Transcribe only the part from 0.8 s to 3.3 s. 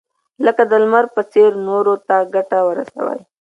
لمر په څېر نورو ته ګټه ورسوئ.